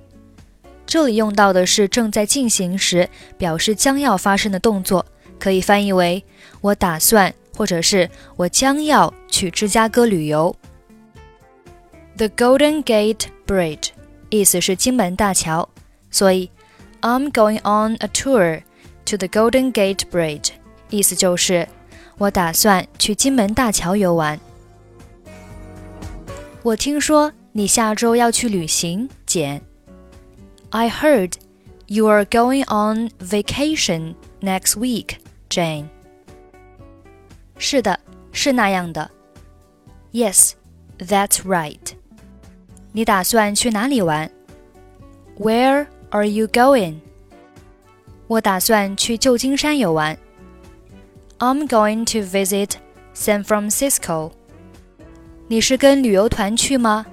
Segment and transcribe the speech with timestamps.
[0.85, 5.05] 这里用到的是正在进行时，表示将要发生的动作，
[5.39, 6.21] 可以翻译为
[6.59, 10.53] 我打算，或者是我将要去芝加哥旅游。
[12.17, 13.91] The Golden Gate Bridge
[14.29, 15.69] 意思是金门大桥，
[16.11, 16.51] 所以
[16.99, 18.63] I'm going on a tour
[19.05, 20.49] to the Golden Gate Bridge，
[20.89, 21.67] 意思就是
[22.18, 24.38] 我打算去金门大桥游玩。
[26.62, 29.62] 我听说你下周要去旅行，简。
[30.70, 31.32] I heard
[31.86, 35.16] you are going on vacation next week,
[35.48, 35.86] Jane.
[37.58, 37.98] 是的，
[38.32, 39.10] 是那样的。
[40.12, 40.52] Yes,
[40.98, 41.94] that's right.
[42.92, 44.30] 你打算去哪里玩？
[45.38, 46.96] Where are you going?
[48.26, 50.16] 我打算去旧金山游玩。
[51.38, 52.74] I'm going to visit
[53.14, 54.32] San Francisco.
[55.48, 57.06] 你是跟旅游团去吗？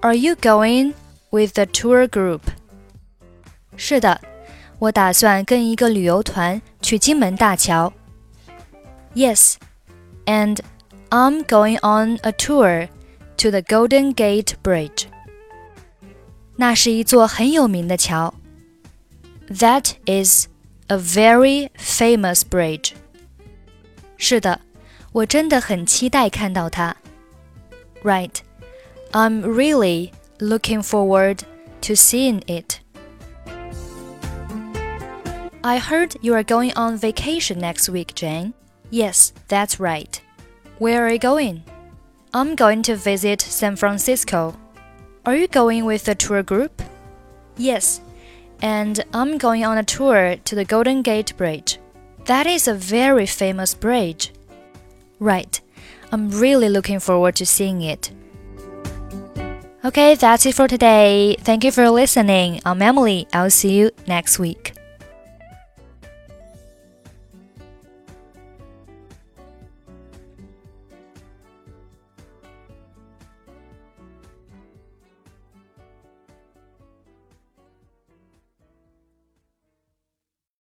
[0.00, 0.94] Are you going
[1.30, 2.40] with the tour group?
[3.76, 4.20] 是的，
[4.78, 7.92] 我打算跟一个旅游团去金门大桥。
[9.14, 9.54] Yes,
[10.26, 10.60] and
[11.10, 12.88] I'm going on a tour
[13.38, 15.06] to the Golden Gate Bridge.
[16.56, 18.34] 那是一座很有名的桥。
[19.48, 20.46] That is
[20.88, 22.92] a very famous bridge.
[24.16, 24.60] 是的，
[25.12, 26.96] 我真的很期待看到它。
[28.02, 28.36] Right,
[29.12, 31.40] I'm really looking forward
[31.82, 32.80] to seeing it.
[35.62, 38.52] I heard you are going on vacation next week, Jane.
[38.90, 40.20] Yes, that's right.
[40.78, 41.62] Where are you going?
[42.32, 44.54] I'm going to visit San Francisco.
[45.24, 46.82] Are you going with the tour group?
[47.56, 48.00] Yes,
[48.61, 51.79] and I'm going on a tour to the Golden Gate Bridge.
[52.25, 54.31] That is a very famous bridge.
[55.19, 55.59] Right,
[56.11, 58.11] I'm really looking forward to seeing it.
[59.83, 61.37] Okay, that's it for today.
[61.39, 62.59] Thank you for listening.
[62.65, 63.27] I'm Emily.
[63.33, 64.73] I'll see you next week.